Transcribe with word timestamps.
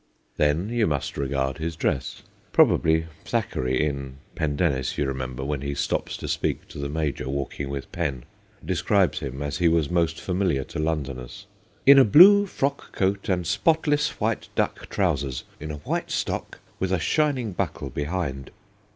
Then 0.37 0.69
you 0.69 0.87
must 0.87 1.15
regard 1.15 1.59
his 1.59 1.75
dress. 1.75 2.23
Pro 2.53 2.65
bably 2.65 3.05
Thackeray 3.23 3.85
in 3.85 4.17
Pendennis, 4.33 4.97
you 4.97 5.05
re 5.07 5.13
member, 5.13 5.45
when 5.45 5.61
he 5.61 5.75
stops 5.75 6.17
to 6.17 6.27
speak 6.27 6.67
to 6.69 6.79
the 6.79 6.89
Major 6.89 7.29
walking 7.29 7.69
with 7.69 7.91
Pen 7.91 8.23
describes 8.65 9.19
him 9.19 9.43
as 9.43 9.59
he 9.59 9.67
was 9.67 9.91
most 9.91 10.19
familiar 10.19 10.63
to 10.63 10.79
Londoners, 10.79 11.45
e 11.87 11.91
in 11.91 11.99
a 11.99 12.03
blue 12.03 12.47
frock 12.47 12.91
coat 12.93 13.29
and 13.29 13.45
spotless 13.45 14.19
white 14.19 14.49
duck 14.55 14.89
trousers, 14.89 15.43
in 15.59 15.69
a 15.69 15.75
white 15.77 16.09
stock, 16.09 16.57
with 16.79 16.91
a 16.91 16.97
shining 16.97 17.51
buckle 17.53 17.91
behind.' 17.91 18.49